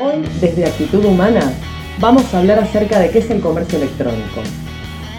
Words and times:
Hoy, 0.00 0.24
desde 0.40 0.64
Actitud 0.64 1.04
Humana, 1.04 1.52
vamos 2.00 2.34
a 2.34 2.40
hablar 2.40 2.58
acerca 2.58 2.98
de 2.98 3.10
qué 3.10 3.20
es 3.20 3.30
el 3.30 3.40
comercio 3.40 3.78
electrónico, 3.78 4.40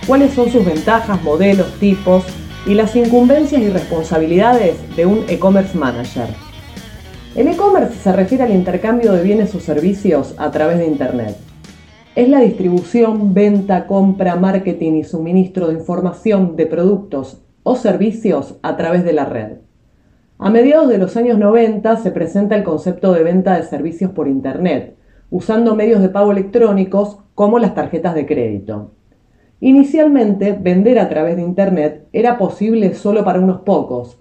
cuáles 0.06 0.34
son 0.34 0.52
sus 0.52 0.66
ventajas, 0.66 1.24
modelos, 1.24 1.72
tipos 1.80 2.26
y 2.68 2.74
las 2.74 2.94
incumbencias 2.98 3.62
y 3.62 3.70
responsabilidades 3.70 4.76
de 4.98 5.06
un 5.06 5.24
e-commerce 5.30 5.78
manager. 5.78 6.28
El 7.36 7.48
e-commerce 7.48 7.96
se 8.04 8.12
refiere 8.12 8.44
al 8.44 8.54
intercambio 8.54 9.14
de 9.14 9.24
bienes 9.24 9.56
o 9.56 9.62
servicios 9.62 10.36
a 10.38 10.52
través 10.52 10.78
de 10.80 10.88
Internet. 10.88 11.38
Es 12.16 12.28
la 12.28 12.42
distribución, 12.42 13.34
venta, 13.34 13.88
compra, 13.88 14.36
marketing 14.36 14.94
y 14.96 15.04
suministro 15.06 15.68
de 15.68 15.76
información 15.76 16.58
de 16.58 16.66
productos 16.66 17.38
o 17.64 17.78
servicios 17.78 18.56
a 18.62 18.76
través 18.76 19.06
de 19.06 19.14
la 19.14 19.24
red. 19.24 19.65
A 20.38 20.50
mediados 20.50 20.90
de 20.90 20.98
los 20.98 21.16
años 21.16 21.38
90 21.40 21.96
se 21.96 22.12
presenta 22.12 22.58
el 22.58 22.66
concepto 22.66 23.14
de 23.14 23.24
venta 23.24 23.56
de 23.56 23.64
servicios 23.64 24.12
por 24.12 24.28
Internet, 24.28 24.98
usando 25.30 25.76
medios 25.76 26.02
de 26.02 26.10
pago 26.10 26.34
electrónicos 26.34 27.20
como 27.36 27.58
las 27.58 27.74
tarjetas 27.74 28.16
de 28.16 28.26
crédito. 28.26 28.92
Inicialmente, 29.62 30.52
vender 30.52 31.00
a 31.00 31.08
través 31.08 31.38
de 31.38 31.42
Internet 31.42 32.10
era 32.12 32.38
posible 32.38 32.96
solo 32.96 33.24
para 33.24 33.40
unos 33.40 33.62
pocos. 33.62 34.20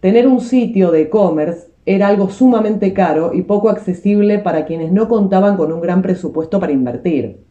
Tener 0.00 0.28
un 0.28 0.42
sitio 0.42 0.90
de 0.90 1.02
e-commerce 1.02 1.68
era 1.86 2.08
algo 2.08 2.28
sumamente 2.28 2.92
caro 2.92 3.32
y 3.32 3.40
poco 3.40 3.70
accesible 3.70 4.40
para 4.40 4.66
quienes 4.66 4.92
no 4.92 5.08
contaban 5.08 5.56
con 5.56 5.72
un 5.72 5.80
gran 5.80 6.02
presupuesto 6.02 6.60
para 6.60 6.72
invertir. 6.72 7.42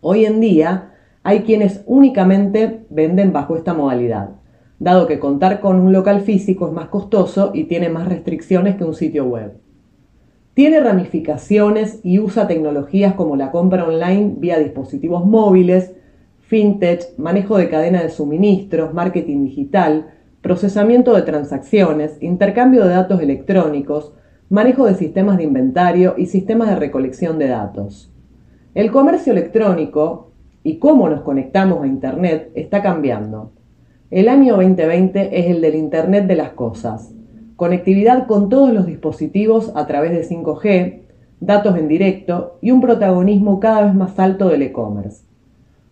Hoy 0.00 0.24
en 0.24 0.40
día 0.40 0.92
hay 1.24 1.40
quienes 1.40 1.82
únicamente 1.86 2.86
venden 2.90 3.32
bajo 3.32 3.56
esta 3.56 3.74
modalidad 3.74 4.43
dado 4.84 5.06
que 5.06 5.18
contar 5.18 5.60
con 5.60 5.80
un 5.80 5.92
local 5.92 6.20
físico 6.20 6.66
es 6.66 6.72
más 6.72 6.88
costoso 6.88 7.50
y 7.54 7.64
tiene 7.64 7.88
más 7.88 8.06
restricciones 8.06 8.76
que 8.76 8.84
un 8.84 8.94
sitio 8.94 9.24
web. 9.24 9.54
Tiene 10.52 10.78
ramificaciones 10.78 12.00
y 12.04 12.18
usa 12.20 12.46
tecnologías 12.46 13.14
como 13.14 13.34
la 13.34 13.50
compra 13.50 13.86
online 13.86 14.34
vía 14.36 14.58
dispositivos 14.58 15.24
móviles, 15.24 15.94
fintech, 16.42 17.16
manejo 17.16 17.56
de 17.56 17.70
cadena 17.70 18.02
de 18.02 18.10
suministros, 18.10 18.92
marketing 18.92 19.44
digital, 19.44 20.10
procesamiento 20.42 21.14
de 21.14 21.22
transacciones, 21.22 22.22
intercambio 22.22 22.84
de 22.84 22.90
datos 22.90 23.22
electrónicos, 23.22 24.12
manejo 24.50 24.84
de 24.84 24.96
sistemas 24.96 25.38
de 25.38 25.44
inventario 25.44 26.14
y 26.18 26.26
sistemas 26.26 26.68
de 26.68 26.76
recolección 26.76 27.38
de 27.38 27.48
datos. 27.48 28.12
El 28.74 28.92
comercio 28.92 29.32
electrónico 29.32 30.32
y 30.62 30.78
cómo 30.78 31.08
nos 31.08 31.22
conectamos 31.22 31.82
a 31.82 31.86
Internet 31.86 32.50
está 32.54 32.82
cambiando. 32.82 33.52
El 34.14 34.28
año 34.28 34.54
2020 34.54 35.40
es 35.40 35.46
el 35.46 35.60
del 35.60 35.74
Internet 35.74 36.28
de 36.28 36.36
las 36.36 36.50
Cosas. 36.50 37.12
Conectividad 37.56 38.28
con 38.28 38.48
todos 38.48 38.72
los 38.72 38.86
dispositivos 38.86 39.72
a 39.74 39.88
través 39.88 40.12
de 40.12 40.22
5G, 40.22 41.00
datos 41.40 41.76
en 41.76 41.88
directo 41.88 42.56
y 42.60 42.70
un 42.70 42.80
protagonismo 42.80 43.58
cada 43.58 43.82
vez 43.82 43.94
más 43.96 44.16
alto 44.20 44.46
del 44.46 44.62
e-commerce. 44.62 45.24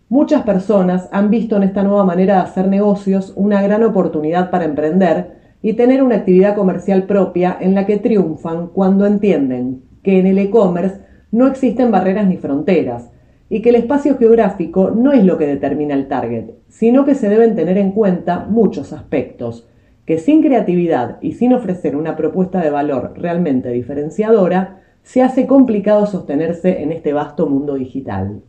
Muchas 0.07 0.43
personas 0.43 1.09
han 1.11 1.29
visto 1.29 1.57
en 1.57 1.63
esta 1.63 1.83
nueva 1.83 2.05
manera 2.05 2.35
de 2.35 2.41
hacer 2.43 2.69
negocios 2.69 3.33
una 3.35 3.61
gran 3.61 3.83
oportunidad 3.83 4.51
para 4.51 4.63
emprender 4.63 5.33
y 5.61 5.73
tener 5.73 6.01
una 6.01 6.15
actividad 6.15 6.55
comercial 6.55 7.03
propia 7.03 7.57
en 7.59 7.75
la 7.75 7.85
que 7.85 7.97
triunfan 7.97 8.67
cuando 8.67 9.05
entienden 9.05 9.81
que 10.01 10.19
en 10.19 10.27
el 10.27 10.37
e-commerce 10.37 11.01
no 11.33 11.45
existen 11.45 11.91
barreras 11.91 12.25
ni 12.27 12.37
fronteras, 12.37 13.09
y 13.49 13.61
que 13.61 13.69
el 13.69 13.75
espacio 13.75 14.17
geográfico 14.17 14.91
no 14.91 15.11
es 15.11 15.23
lo 15.23 15.37
que 15.37 15.47
determina 15.47 15.93
el 15.93 16.07
target, 16.07 16.51
sino 16.69 17.05
que 17.05 17.15
se 17.15 17.29
deben 17.29 17.55
tener 17.55 17.77
en 17.77 17.91
cuenta 17.91 18.45
muchos 18.49 18.93
aspectos, 18.93 19.67
que 20.05 20.17
sin 20.17 20.41
creatividad 20.41 21.17
y 21.21 21.33
sin 21.33 21.53
ofrecer 21.53 21.95
una 21.95 22.15
propuesta 22.15 22.61
de 22.61 22.69
valor 22.69 23.13
realmente 23.15 23.69
diferenciadora, 23.69 24.81
se 25.03 25.21
hace 25.21 25.47
complicado 25.47 26.05
sostenerse 26.05 26.81
en 26.81 26.91
este 26.91 27.13
vasto 27.13 27.47
mundo 27.47 27.75
digital. 27.75 28.41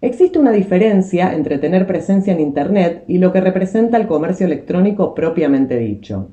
Existe 0.00 0.38
una 0.38 0.52
diferencia 0.52 1.34
entre 1.34 1.58
tener 1.58 1.86
presencia 1.86 2.32
en 2.32 2.40
Internet 2.40 3.04
y 3.08 3.18
lo 3.18 3.32
que 3.32 3.40
representa 3.40 3.96
el 3.96 4.06
comercio 4.06 4.46
electrónico 4.46 5.14
propiamente 5.14 5.78
dicho. 5.78 6.28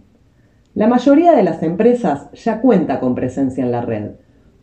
La 0.74 0.88
mayoría 0.88 1.34
de 1.34 1.44
las 1.44 1.64
empresas 1.64 2.30
ya 2.34 2.62
cuenta 2.62 3.00
con 3.00 3.16
presencia 3.16 3.64
en 3.64 3.72
la 3.72 3.82
red, 3.82 4.12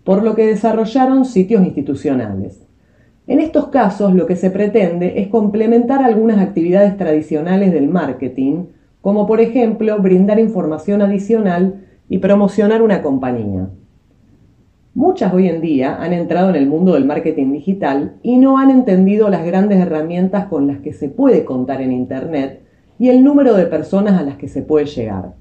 por 0.05 0.23
lo 0.23 0.35
que 0.35 0.47
desarrollaron 0.47 1.25
sitios 1.25 1.65
institucionales. 1.65 2.67
En 3.27 3.41
estos 3.41 3.69
casos 3.69 4.15
lo 4.15 4.27
que 4.27 4.37
se 4.37 4.51
pretende 4.51 5.21
es 5.21 5.29
complementar 5.29 6.03
algunas 6.03 6.39
actividades 6.39 6.97
tradicionales 6.97 7.73
del 7.73 7.89
marketing, 7.89 8.65
como 9.03 9.27
por 9.27 9.41
ejemplo 9.41 9.99
brindar 9.99 10.39
información 10.39 11.03
adicional 11.03 11.85
y 12.09 12.19
promocionar 12.19 12.83
una 12.83 13.03
compañía. 13.03 13.69
Muchas 14.95 15.33
hoy 15.33 15.47
en 15.47 15.61
día 15.61 16.03
han 16.03 16.13
entrado 16.13 16.51
en 16.51 16.57
el 16.57 16.67
mundo 16.67 16.95
del 16.95 17.05
marketing 17.05 17.53
digital 17.53 18.17
y 18.23 18.39
no 18.39 18.59
han 18.59 18.71
entendido 18.71 19.29
las 19.29 19.45
grandes 19.45 19.79
herramientas 19.79 20.47
con 20.47 20.67
las 20.67 20.79
que 20.79 20.93
se 20.93 21.09
puede 21.09 21.45
contar 21.45 21.83
en 21.83 21.93
Internet 21.93 22.63
y 22.99 23.11
el 23.11 23.23
número 23.23 23.55
de 23.55 23.67
personas 23.67 24.19
a 24.19 24.25
las 24.25 24.39
que 24.39 24.49
se 24.49 24.63
puede 24.63 24.87
llegar. 24.87 25.35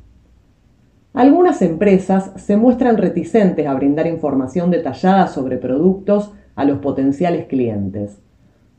Algunas 1.13 1.61
empresas 1.61 2.31
se 2.35 2.57
muestran 2.57 2.97
reticentes 2.97 3.65
a 3.65 3.73
brindar 3.73 4.07
información 4.07 4.69
detallada 4.71 5.27
sobre 5.27 5.57
productos 5.57 6.31
a 6.55 6.65
los 6.65 6.79
potenciales 6.79 7.45
clientes, 7.45 8.19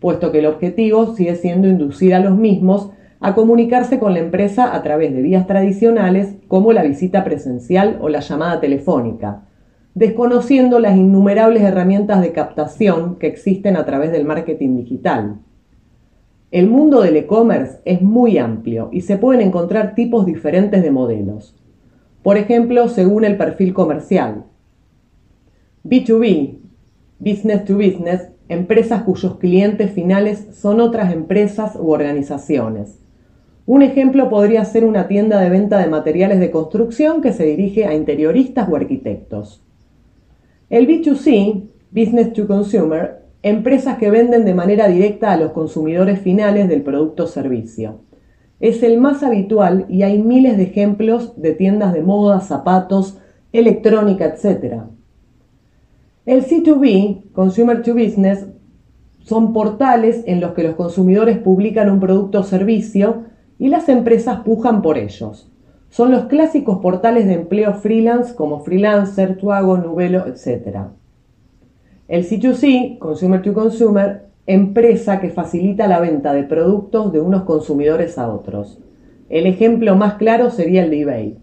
puesto 0.00 0.30
que 0.30 0.40
el 0.40 0.46
objetivo 0.46 1.14
sigue 1.14 1.34
siendo 1.36 1.68
inducir 1.68 2.14
a 2.14 2.20
los 2.20 2.36
mismos 2.36 2.90
a 3.20 3.34
comunicarse 3.34 3.98
con 3.98 4.14
la 4.14 4.20
empresa 4.20 4.74
a 4.74 4.82
través 4.82 5.12
de 5.12 5.22
vías 5.22 5.46
tradicionales 5.46 6.36
como 6.46 6.72
la 6.72 6.82
visita 6.82 7.24
presencial 7.24 7.98
o 8.00 8.08
la 8.08 8.20
llamada 8.20 8.60
telefónica, 8.60 9.42
desconociendo 9.94 10.78
las 10.78 10.96
innumerables 10.96 11.62
herramientas 11.62 12.20
de 12.20 12.32
captación 12.32 13.16
que 13.16 13.26
existen 13.26 13.76
a 13.76 13.84
través 13.84 14.12
del 14.12 14.24
marketing 14.24 14.76
digital. 14.76 15.38
El 16.52 16.68
mundo 16.68 17.02
del 17.02 17.16
e-commerce 17.16 17.80
es 17.84 18.00
muy 18.00 18.38
amplio 18.38 18.88
y 18.92 19.00
se 19.00 19.18
pueden 19.18 19.40
encontrar 19.40 19.94
tipos 19.94 20.24
diferentes 20.24 20.82
de 20.82 20.90
modelos. 20.90 21.56
Por 22.22 22.36
ejemplo, 22.36 22.88
según 22.88 23.24
el 23.24 23.36
perfil 23.36 23.72
comercial. 23.72 24.44
B2B, 25.84 26.58
Business 27.18 27.64
to 27.64 27.76
Business, 27.76 28.28
empresas 28.48 29.02
cuyos 29.02 29.36
clientes 29.36 29.92
finales 29.92 30.48
son 30.52 30.80
otras 30.80 31.12
empresas 31.12 31.76
u 31.76 31.90
organizaciones. 31.90 32.98
Un 33.66 33.82
ejemplo 33.82 34.30
podría 34.30 34.64
ser 34.64 34.84
una 34.84 35.08
tienda 35.08 35.40
de 35.40 35.50
venta 35.50 35.78
de 35.78 35.88
materiales 35.88 36.40
de 36.40 36.50
construcción 36.50 37.20
que 37.20 37.32
se 37.32 37.44
dirige 37.44 37.84
a 37.84 37.94
interioristas 37.94 38.68
o 38.68 38.76
arquitectos. 38.76 39.62
El 40.70 40.86
B2C, 40.88 41.64
Business 41.90 42.32
to 42.32 42.46
Consumer, 42.46 43.22
empresas 43.42 43.98
que 43.98 44.10
venden 44.10 44.44
de 44.44 44.54
manera 44.54 44.88
directa 44.88 45.32
a 45.32 45.36
los 45.36 45.52
consumidores 45.52 46.20
finales 46.20 46.68
del 46.68 46.82
producto 46.82 47.24
o 47.24 47.26
servicio. 47.26 48.00
Es 48.60 48.82
el 48.82 48.98
más 48.98 49.22
habitual 49.22 49.86
y 49.88 50.02
hay 50.02 50.22
miles 50.22 50.56
de 50.56 50.64
ejemplos 50.64 51.40
de 51.40 51.52
tiendas 51.52 51.92
de 51.92 52.02
moda, 52.02 52.40
zapatos, 52.40 53.18
electrónica, 53.52 54.24
etc. 54.26 54.82
El 56.26 56.44
C2B, 56.44 57.30
Consumer 57.32 57.82
to 57.82 57.94
Business, 57.94 58.46
son 59.20 59.52
portales 59.52 60.22
en 60.26 60.40
los 60.40 60.52
que 60.52 60.62
los 60.62 60.74
consumidores 60.74 61.38
publican 61.38 61.90
un 61.90 62.00
producto 62.00 62.40
o 62.40 62.42
servicio 62.42 63.24
y 63.58 63.68
las 63.68 63.88
empresas 63.88 64.40
pujan 64.40 64.82
por 64.82 64.98
ellos. 64.98 65.50
Son 65.90 66.10
los 66.10 66.24
clásicos 66.24 66.78
portales 66.78 67.26
de 67.26 67.34
empleo 67.34 67.74
freelance 67.74 68.34
como 68.34 68.60
Freelancer, 68.60 69.36
Tuago, 69.36 69.78
Nubelo, 69.78 70.26
etc. 70.26 70.78
El 72.08 72.26
C2C, 72.26 72.98
Consumer 72.98 73.42
to 73.42 73.52
Consumer, 73.52 74.27
empresa 74.48 75.20
que 75.20 75.28
facilita 75.28 75.86
la 75.86 76.00
venta 76.00 76.32
de 76.32 76.42
productos 76.42 77.12
de 77.12 77.20
unos 77.20 77.42
consumidores 77.42 78.16
a 78.16 78.32
otros. 78.32 78.78
El 79.28 79.46
ejemplo 79.46 79.94
más 79.94 80.14
claro 80.14 80.50
sería 80.50 80.84
el 80.84 80.90
de 80.90 81.00
eBay. 81.02 81.38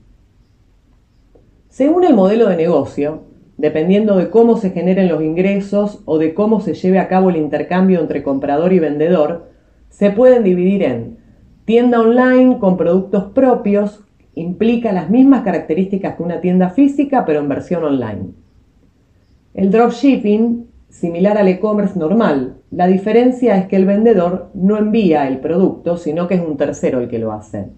Según 1.70 2.04
el 2.04 2.16
modelo 2.16 2.50
de 2.50 2.58
negocio, 2.58 3.22
dependiendo 3.58 4.18
de 4.18 4.32
cómo 4.32 4.58
se 4.58 4.72
generen 4.72 5.08
los 5.08 5.22
ingresos 5.22 6.02
o 6.06 6.18
de 6.18 6.34
cómo 6.34 6.62
se 6.62 6.74
lleve 6.74 6.98
a 6.98 7.08
cabo 7.08 7.30
el 7.30 7.38
intercambio 7.38 8.00
entre 8.00 8.24
comprador 8.24 8.74
y 8.74 8.80
vendedor, 8.80 9.52
se 9.90 10.10
pueden 10.10 10.44
dividir 10.44 10.82
en 10.82 11.18
tienda 11.64 12.02
online 12.02 12.58
con 12.58 12.76
productos 12.76 13.26
propios, 13.26 14.04
implica 14.34 14.92
las 14.92 15.12
mismas 15.12 15.44
características 15.44 16.16
que 16.16 16.24
una 16.24 16.42
tienda 16.42 16.72
física 16.72 17.24
pero 17.24 17.40
en 17.40 17.50
versión 17.50 17.84
online. 17.84 18.32
El 19.54 19.70
dropshipping 19.70 20.66
similar 20.96 21.38
al 21.38 21.50
e-commerce 21.50 22.00
normal. 22.00 22.56
La 22.76 22.88
diferencia 22.88 23.56
es 23.56 23.68
que 23.68 23.78
el 23.78 23.86
vendedor 23.86 24.50
no 24.54 24.78
envía 24.78 25.30
el 25.30 25.40
producto, 25.40 25.96
sino 25.96 26.28
que 26.28 26.34
es 26.34 26.42
un 26.42 26.58
tercero 26.58 27.00
el 27.00 27.08
que 27.08 27.20
lo 27.20 27.32
hace. 27.32 27.70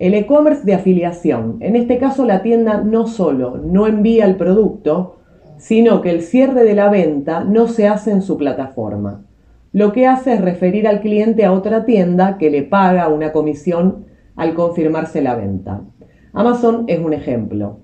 El 0.00 0.14
e-commerce 0.14 0.64
de 0.64 0.74
afiliación. 0.74 1.58
En 1.60 1.76
este 1.76 1.96
caso 1.98 2.24
la 2.24 2.42
tienda 2.42 2.82
no 2.82 3.06
solo 3.06 3.56
no 3.56 3.86
envía 3.86 4.24
el 4.24 4.34
producto, 4.34 5.18
sino 5.58 6.02
que 6.02 6.10
el 6.10 6.22
cierre 6.22 6.64
de 6.64 6.74
la 6.74 6.88
venta 6.88 7.44
no 7.44 7.68
se 7.68 7.86
hace 7.86 8.10
en 8.10 8.22
su 8.22 8.36
plataforma. 8.36 9.24
Lo 9.72 9.92
que 9.92 10.08
hace 10.08 10.32
es 10.32 10.40
referir 10.40 10.88
al 10.88 11.00
cliente 11.00 11.44
a 11.44 11.52
otra 11.52 11.84
tienda 11.84 12.36
que 12.36 12.50
le 12.50 12.64
paga 12.64 13.06
una 13.06 13.30
comisión 13.30 14.06
al 14.34 14.54
confirmarse 14.54 15.22
la 15.22 15.36
venta. 15.36 15.82
Amazon 16.32 16.82
es 16.88 16.98
un 16.98 17.12
ejemplo. 17.12 17.78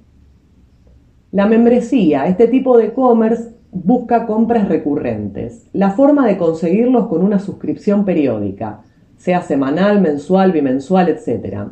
La 1.31 1.47
membresía, 1.47 2.27
este 2.27 2.49
tipo 2.49 2.79
de 2.79 2.87
e-commerce 2.87 3.55
busca 3.75 4.25
compras 4.25 4.69
recurrentes. 4.69 5.67
La 5.73 5.91
forma 5.91 6.27
de 6.27 6.39
conseguirlos 6.39 7.09
con 7.09 7.23
una 7.25 7.41
suscripción 7.41 8.05
periódica, 8.05 8.83
sea 9.17 9.43
semanal, 9.43 10.01
mensual, 10.01 10.53
bimensual, 10.53 11.09
etc. 11.09 11.71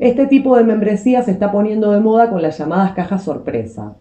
Este 0.00 0.26
tipo 0.26 0.56
de 0.56 0.64
membresía 0.64 1.22
se 1.22 1.30
está 1.30 1.52
poniendo 1.52 1.92
de 1.92 2.00
moda 2.00 2.30
con 2.30 2.42
las 2.42 2.58
llamadas 2.58 2.92
cajas 2.92 3.22
sorpresa. 3.22 3.94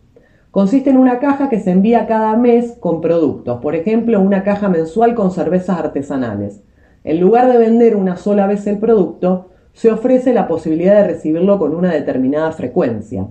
Consiste 0.49 0.89
en 0.89 0.97
una 0.97 1.19
caja 1.19 1.47
que 1.49 1.59
se 1.59 1.69
envía 1.71 2.07
cada 2.07 2.35
mes 2.35 2.77
con 2.79 2.99
productos, 2.99 3.61
por 3.61 3.75
ejemplo, 3.75 4.19
una 4.21 4.43
caja 4.43 4.67
mensual 4.67 5.13
con 5.13 5.29
cervezas 5.31 5.77
artesanales. 5.77 6.63
En 7.03 7.19
lugar 7.19 7.51
de 7.51 7.59
vender 7.59 7.95
una 7.95 8.17
sola 8.17 8.47
vez 8.47 8.65
el 8.65 8.79
producto, 8.79 9.49
se 9.73 9.91
ofrece 9.91 10.33
la 10.33 10.47
posibilidad 10.47 10.95
de 10.95 11.07
recibirlo 11.07 11.59
con 11.59 11.75
una 11.75 11.91
determinada 11.91 12.51
frecuencia. 12.53 13.27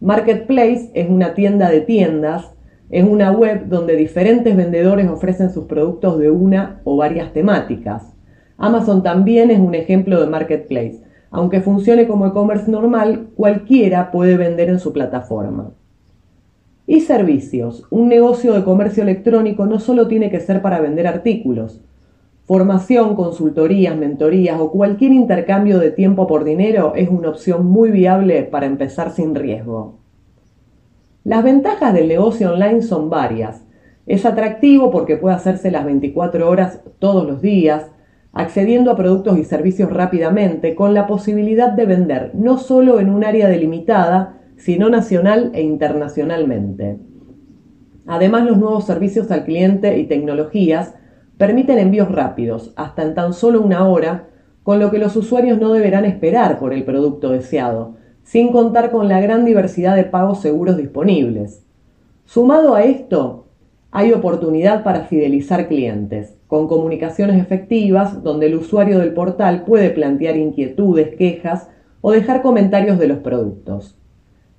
Marketplace 0.00 0.90
es 0.94 1.08
una 1.08 1.34
tienda 1.34 1.70
de 1.70 1.82
tiendas, 1.82 2.55
es 2.90 3.04
una 3.04 3.32
web 3.32 3.66
donde 3.68 3.96
diferentes 3.96 4.56
vendedores 4.56 5.08
ofrecen 5.08 5.50
sus 5.50 5.64
productos 5.64 6.18
de 6.18 6.30
una 6.30 6.80
o 6.84 6.96
varias 6.96 7.32
temáticas. 7.32 8.14
Amazon 8.58 9.02
también 9.02 9.50
es 9.50 9.58
un 9.58 9.74
ejemplo 9.74 10.20
de 10.20 10.28
marketplace. 10.28 11.02
Aunque 11.30 11.60
funcione 11.60 12.06
como 12.06 12.26
e-commerce 12.26 12.70
normal, 12.70 13.28
cualquiera 13.34 14.10
puede 14.10 14.36
vender 14.36 14.68
en 14.68 14.78
su 14.78 14.92
plataforma. 14.92 15.72
Y 16.86 17.00
servicios. 17.00 17.84
Un 17.90 18.08
negocio 18.08 18.54
de 18.54 18.62
comercio 18.62 19.02
electrónico 19.02 19.66
no 19.66 19.80
solo 19.80 20.06
tiene 20.06 20.30
que 20.30 20.38
ser 20.38 20.62
para 20.62 20.80
vender 20.80 21.08
artículos. 21.08 21.82
Formación, 22.44 23.16
consultorías, 23.16 23.96
mentorías 23.96 24.60
o 24.60 24.70
cualquier 24.70 25.10
intercambio 25.10 25.80
de 25.80 25.90
tiempo 25.90 26.28
por 26.28 26.44
dinero 26.44 26.92
es 26.94 27.08
una 27.08 27.30
opción 27.30 27.66
muy 27.66 27.90
viable 27.90 28.44
para 28.44 28.66
empezar 28.66 29.10
sin 29.10 29.34
riesgo. 29.34 30.05
Las 31.26 31.42
ventajas 31.42 31.92
del 31.92 32.06
negocio 32.06 32.52
online 32.52 32.82
son 32.82 33.10
varias. 33.10 33.64
Es 34.06 34.24
atractivo 34.24 34.92
porque 34.92 35.16
puede 35.16 35.34
hacerse 35.34 35.72
las 35.72 35.84
24 35.84 36.48
horas 36.48 36.82
todos 37.00 37.26
los 37.26 37.42
días, 37.42 37.90
accediendo 38.32 38.92
a 38.92 38.96
productos 38.96 39.36
y 39.36 39.42
servicios 39.42 39.92
rápidamente, 39.92 40.76
con 40.76 40.94
la 40.94 41.08
posibilidad 41.08 41.72
de 41.72 41.84
vender 41.84 42.30
no 42.34 42.58
solo 42.58 43.00
en 43.00 43.10
un 43.10 43.24
área 43.24 43.48
delimitada, 43.48 44.38
sino 44.56 44.88
nacional 44.88 45.50
e 45.52 45.62
internacionalmente. 45.62 47.00
Además, 48.06 48.44
los 48.44 48.56
nuevos 48.56 48.86
servicios 48.86 49.28
al 49.32 49.42
cliente 49.42 49.98
y 49.98 50.04
tecnologías 50.04 50.94
permiten 51.38 51.80
envíos 51.80 52.08
rápidos, 52.08 52.72
hasta 52.76 53.02
en 53.02 53.14
tan 53.14 53.32
solo 53.32 53.62
una 53.62 53.88
hora, 53.88 54.28
con 54.62 54.78
lo 54.78 54.92
que 54.92 54.98
los 54.98 55.16
usuarios 55.16 55.58
no 55.58 55.72
deberán 55.72 56.04
esperar 56.04 56.60
por 56.60 56.72
el 56.72 56.84
producto 56.84 57.30
deseado, 57.30 57.96
sin 58.26 58.50
contar 58.50 58.90
con 58.90 59.08
la 59.08 59.20
gran 59.20 59.44
diversidad 59.44 59.94
de 59.94 60.02
pagos 60.02 60.40
seguros 60.40 60.76
disponibles. 60.76 61.64
Sumado 62.24 62.74
a 62.74 62.82
esto, 62.82 63.46
hay 63.92 64.12
oportunidad 64.12 64.82
para 64.82 65.04
fidelizar 65.04 65.68
clientes, 65.68 66.36
con 66.48 66.66
comunicaciones 66.66 67.40
efectivas 67.40 68.24
donde 68.24 68.46
el 68.46 68.56
usuario 68.56 68.98
del 68.98 69.14
portal 69.14 69.64
puede 69.64 69.90
plantear 69.90 70.36
inquietudes, 70.36 71.14
quejas 71.14 71.68
o 72.00 72.10
dejar 72.10 72.42
comentarios 72.42 72.98
de 72.98 73.06
los 73.06 73.18
productos. 73.18 73.96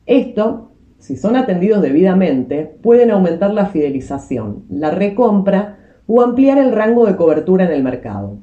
Esto, 0.06 0.72
si 0.98 1.18
son 1.18 1.36
atendidos 1.36 1.82
debidamente, 1.82 2.64
pueden 2.82 3.12
aumentar 3.12 3.54
la 3.54 3.66
fidelización, 3.66 4.64
la 4.70 4.92
recompra 4.92 5.78
o 6.08 6.22
ampliar 6.22 6.58
el 6.58 6.72
rango 6.72 7.06
de 7.06 7.18
cobertura 7.18 7.66
en 7.66 7.72
el 7.72 7.84
mercado. 7.84 8.38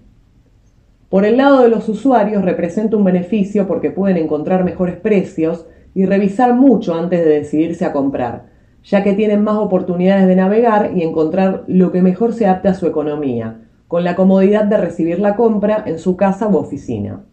Por 1.15 1.25
el 1.25 1.37
lado 1.37 1.63
de 1.63 1.69
los 1.69 1.89
usuarios 1.89 2.45
representa 2.45 2.97
un 2.97 3.05
beneficio 3.05 3.69
porque 3.69 3.93
pueden 3.93 4.17
encontrar 4.17 4.65
mejores 4.65 4.97
precios 4.97 5.65
y 5.95 6.07
revisar 6.07 6.55
mucho 6.55 6.93
antes 6.93 7.25
de 7.25 7.31
decidirse 7.31 7.85
a 7.85 7.93
comprar, 7.93 8.47
ya 8.83 9.05
que 9.05 9.13
tienen 9.13 9.45
más 9.45 9.55
oportunidades 9.59 10.27
de 10.27 10.35
navegar 10.35 10.91
y 10.97 11.05
encontrar 11.05 11.63
lo 11.69 11.93
que 11.93 12.03
mejor 12.03 12.33
se 12.33 12.47
adapte 12.47 12.67
a 12.67 12.75
su 12.75 12.89
economía, 12.89 13.61
con 13.87 14.03
la 14.03 14.17
comodidad 14.17 14.65
de 14.65 14.77
recibir 14.77 15.21
la 15.21 15.37
compra 15.37 15.85
en 15.87 16.01
su 16.01 16.17
casa 16.17 16.49
u 16.49 16.57
oficina. 16.57 17.25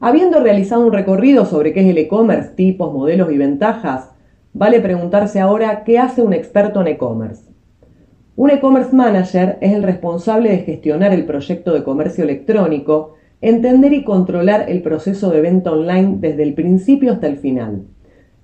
Habiendo 0.00 0.40
realizado 0.40 0.84
un 0.84 0.92
recorrido 0.92 1.46
sobre 1.46 1.72
qué 1.72 1.82
es 1.82 1.86
el 1.86 1.98
e-commerce, 1.98 2.56
tipos, 2.56 2.92
modelos 2.92 3.30
y 3.30 3.38
ventajas, 3.38 4.10
vale 4.52 4.80
preguntarse 4.80 5.38
ahora 5.38 5.84
qué 5.84 6.00
hace 6.00 6.22
un 6.22 6.32
experto 6.32 6.80
en 6.80 6.88
e-commerce. 6.88 7.51
Un 8.34 8.48
e-commerce 8.48 8.96
manager 8.96 9.58
es 9.60 9.72
el 9.72 9.82
responsable 9.82 10.48
de 10.48 10.58
gestionar 10.60 11.12
el 11.12 11.26
proyecto 11.26 11.74
de 11.74 11.84
comercio 11.84 12.24
electrónico, 12.24 13.14
entender 13.42 13.92
y 13.92 14.04
controlar 14.04 14.70
el 14.70 14.80
proceso 14.80 15.30
de 15.30 15.42
venta 15.42 15.70
online 15.70 16.16
desde 16.18 16.42
el 16.42 16.54
principio 16.54 17.12
hasta 17.12 17.26
el 17.26 17.36
final. 17.36 17.82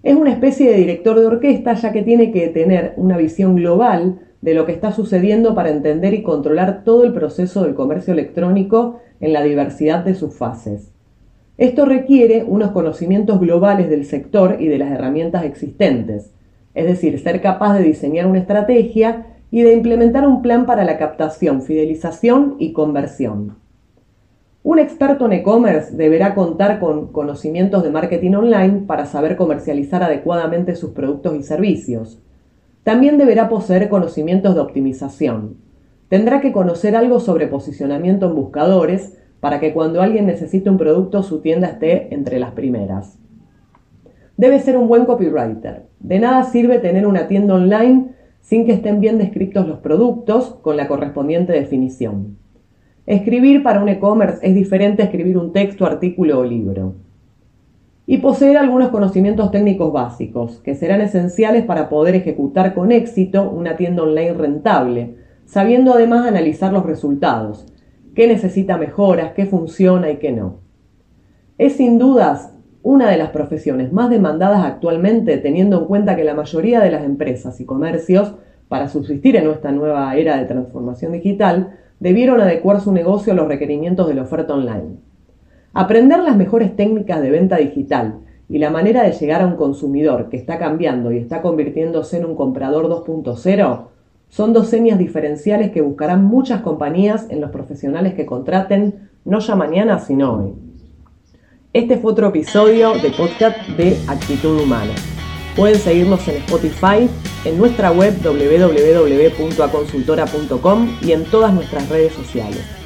Es 0.02 0.14
una 0.14 0.30
especie 0.30 0.70
de 0.70 0.76
director 0.76 1.18
de 1.18 1.26
orquesta 1.26 1.72
ya 1.72 1.90
que 1.90 2.02
tiene 2.02 2.32
que 2.32 2.48
tener 2.48 2.92
una 2.98 3.16
visión 3.16 3.56
global 3.56 4.18
de 4.42 4.52
lo 4.52 4.66
que 4.66 4.72
está 4.72 4.92
sucediendo 4.92 5.54
para 5.54 5.70
entender 5.70 6.12
y 6.12 6.22
controlar 6.22 6.84
todo 6.84 7.04
el 7.04 7.14
proceso 7.14 7.62
del 7.62 7.74
comercio 7.74 8.12
electrónico 8.12 9.00
en 9.20 9.32
la 9.32 9.42
diversidad 9.42 10.04
de 10.04 10.14
sus 10.14 10.36
fases. 10.36 10.92
Esto 11.56 11.86
requiere 11.86 12.44
unos 12.44 12.72
conocimientos 12.72 13.40
globales 13.40 13.88
del 13.88 14.04
sector 14.04 14.58
y 14.60 14.68
de 14.68 14.78
las 14.78 14.92
herramientas 14.92 15.44
existentes, 15.44 16.30
es 16.74 16.84
decir, 16.84 17.18
ser 17.18 17.40
capaz 17.40 17.78
de 17.78 17.84
diseñar 17.84 18.26
una 18.26 18.38
estrategia 18.38 19.37
y 19.50 19.62
de 19.62 19.72
implementar 19.72 20.26
un 20.26 20.42
plan 20.42 20.66
para 20.66 20.84
la 20.84 20.98
captación, 20.98 21.62
fidelización 21.62 22.56
y 22.58 22.72
conversión. 22.72 23.56
Un 24.62 24.78
experto 24.78 25.26
en 25.26 25.32
e-commerce 25.32 25.96
deberá 25.96 26.34
contar 26.34 26.78
con 26.80 27.12
conocimientos 27.12 27.82
de 27.82 27.90
marketing 27.90 28.32
online 28.32 28.82
para 28.86 29.06
saber 29.06 29.36
comercializar 29.36 30.02
adecuadamente 30.02 30.76
sus 30.76 30.90
productos 30.90 31.36
y 31.36 31.42
servicios. 31.42 32.20
También 32.82 33.16
deberá 33.16 33.48
poseer 33.48 33.88
conocimientos 33.88 34.54
de 34.54 34.60
optimización. 34.60 35.56
Tendrá 36.08 36.40
que 36.40 36.52
conocer 36.52 36.96
algo 36.96 37.20
sobre 37.20 37.46
posicionamiento 37.46 38.26
en 38.26 38.34
buscadores 38.34 39.16
para 39.40 39.60
que 39.60 39.72
cuando 39.72 40.02
alguien 40.02 40.26
necesite 40.26 40.68
un 40.68 40.76
producto 40.78 41.22
su 41.22 41.40
tienda 41.40 41.68
esté 41.68 42.12
entre 42.12 42.38
las 42.38 42.52
primeras. 42.52 43.18
Debe 44.36 44.58
ser 44.58 44.76
un 44.76 44.88
buen 44.88 45.04
copywriter. 45.04 45.86
De 46.00 46.18
nada 46.18 46.44
sirve 46.44 46.78
tener 46.78 47.06
una 47.06 47.26
tienda 47.26 47.54
online 47.54 48.17
sin 48.48 48.64
que 48.64 48.72
estén 48.72 48.98
bien 48.98 49.18
descritos 49.18 49.68
los 49.68 49.80
productos 49.80 50.56
con 50.62 50.78
la 50.78 50.88
correspondiente 50.88 51.52
definición. 51.52 52.38
Escribir 53.04 53.62
para 53.62 53.82
un 53.82 53.90
e-commerce 53.90 54.38
es 54.40 54.54
diferente 54.54 55.02
a 55.02 55.04
escribir 55.04 55.36
un 55.36 55.52
texto, 55.52 55.84
artículo 55.84 56.38
o 56.38 56.44
libro. 56.44 56.94
Y 58.06 58.16
poseer 58.18 58.56
algunos 58.56 58.88
conocimientos 58.88 59.50
técnicos 59.50 59.92
básicos, 59.92 60.60
que 60.60 60.74
serán 60.74 61.02
esenciales 61.02 61.64
para 61.64 61.90
poder 61.90 62.14
ejecutar 62.14 62.72
con 62.72 62.90
éxito 62.90 63.50
una 63.50 63.76
tienda 63.76 64.02
online 64.02 64.32
rentable, 64.32 65.16
sabiendo 65.44 65.92
además 65.92 66.26
analizar 66.26 66.72
los 66.72 66.86
resultados, 66.86 67.66
qué 68.14 68.26
necesita 68.26 68.78
mejoras, 68.78 69.32
qué 69.32 69.44
funciona 69.44 70.10
y 70.10 70.16
qué 70.16 70.32
no. 70.32 70.60
Es 71.58 71.74
sin 71.74 71.98
dudas 71.98 72.57
una 72.82 73.10
de 73.10 73.18
las 73.18 73.30
profesiones 73.30 73.92
más 73.92 74.10
demandadas 74.10 74.64
actualmente, 74.64 75.38
teniendo 75.38 75.80
en 75.80 75.84
cuenta 75.86 76.16
que 76.16 76.24
la 76.24 76.34
mayoría 76.34 76.80
de 76.80 76.90
las 76.90 77.04
empresas 77.04 77.60
y 77.60 77.64
comercios, 77.64 78.34
para 78.68 78.88
subsistir 78.88 79.36
en 79.36 79.48
esta 79.50 79.72
nueva 79.72 80.14
era 80.16 80.36
de 80.36 80.44
transformación 80.44 81.12
digital, 81.12 81.76
debieron 82.00 82.40
adecuar 82.40 82.80
su 82.80 82.92
negocio 82.92 83.32
a 83.32 83.36
los 83.36 83.48
requerimientos 83.48 84.06
de 84.06 84.14
la 84.14 84.22
oferta 84.22 84.54
online. 84.54 84.96
Aprender 85.74 86.20
las 86.20 86.36
mejores 86.36 86.76
técnicas 86.76 87.20
de 87.20 87.30
venta 87.30 87.56
digital 87.56 88.20
y 88.48 88.58
la 88.58 88.70
manera 88.70 89.02
de 89.02 89.12
llegar 89.12 89.42
a 89.42 89.46
un 89.46 89.56
consumidor 89.56 90.28
que 90.28 90.36
está 90.36 90.58
cambiando 90.58 91.12
y 91.12 91.18
está 91.18 91.42
convirtiéndose 91.42 92.18
en 92.18 92.24
un 92.24 92.34
comprador 92.34 92.88
2.0 92.88 93.86
son 94.28 94.52
dos 94.52 94.68
señas 94.68 94.98
diferenciales 94.98 95.70
que 95.70 95.80
buscarán 95.80 96.24
muchas 96.24 96.60
compañías 96.60 97.26
en 97.30 97.40
los 97.40 97.50
profesionales 97.50 98.14
que 98.14 98.26
contraten 98.26 99.08
no 99.24 99.38
ya 99.40 99.56
mañana, 99.56 99.98
sino 99.98 100.34
hoy. 100.34 100.67
Este 101.74 101.98
fue 101.98 102.12
otro 102.12 102.28
episodio 102.28 102.94
de 102.94 103.10
podcast 103.10 103.58
de 103.76 103.98
Actitud 104.08 104.58
Humana. 104.58 104.94
Pueden 105.54 105.78
seguirnos 105.78 106.26
en 106.26 106.36
Spotify, 106.36 107.10
en 107.44 107.58
nuestra 107.58 107.92
web 107.92 108.14
www.aconsultora.com 108.22 110.98
y 111.02 111.12
en 111.12 111.26
todas 111.26 111.52
nuestras 111.52 111.86
redes 111.90 112.14
sociales. 112.14 112.77